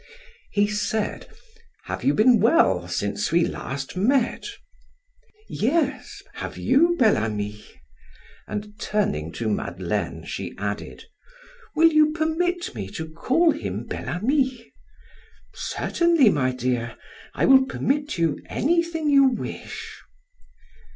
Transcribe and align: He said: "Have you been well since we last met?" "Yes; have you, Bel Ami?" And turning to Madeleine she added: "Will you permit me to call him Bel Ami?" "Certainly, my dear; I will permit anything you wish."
He 0.51 0.65
said: 0.67 1.29
"Have 1.83 2.03
you 2.03 2.15
been 2.15 2.39
well 2.39 2.87
since 2.87 3.31
we 3.31 3.45
last 3.45 3.95
met?" 3.95 4.47
"Yes; 5.47 6.23
have 6.33 6.57
you, 6.57 6.95
Bel 6.97 7.17
Ami?" 7.17 7.63
And 8.47 8.79
turning 8.79 9.31
to 9.33 9.47
Madeleine 9.47 10.25
she 10.25 10.55
added: 10.57 11.05
"Will 11.75 11.93
you 11.93 12.13
permit 12.13 12.73
me 12.73 12.87
to 12.89 13.07
call 13.11 13.51
him 13.51 13.83
Bel 13.85 14.09
Ami?" 14.09 14.73
"Certainly, 15.53 16.31
my 16.31 16.51
dear; 16.51 16.97
I 17.35 17.45
will 17.45 17.65
permit 17.65 18.17
anything 18.47 19.07
you 19.07 19.25
wish." 19.27 20.01